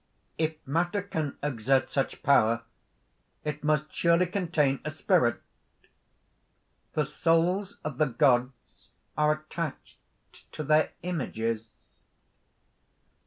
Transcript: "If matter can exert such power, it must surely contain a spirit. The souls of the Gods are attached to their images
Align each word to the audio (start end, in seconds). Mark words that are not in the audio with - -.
"If 0.39 0.55
matter 0.65 1.03
can 1.03 1.37
exert 1.43 1.91
such 1.91 2.23
power, 2.23 2.63
it 3.43 3.63
must 3.63 3.93
surely 3.93 4.25
contain 4.25 4.79
a 4.83 4.89
spirit. 4.89 5.39
The 6.93 7.05
souls 7.05 7.77
of 7.83 7.99
the 7.99 8.07
Gods 8.07 8.89
are 9.15 9.31
attached 9.35 9.97
to 10.53 10.63
their 10.63 10.93
images 11.03 11.75